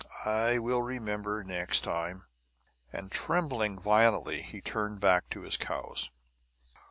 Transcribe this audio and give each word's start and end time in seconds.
I 0.25 0.57
will 0.57 0.81
remember 0.81 1.43
next 1.43 1.81
time." 1.81 2.25
And 2.91 3.11
trembling 3.11 3.77
violently 3.79 4.41
he 4.41 4.59
turned 4.59 4.99
back 4.99 5.29
to 5.29 5.41
his 5.41 5.57
cows. 5.57 6.09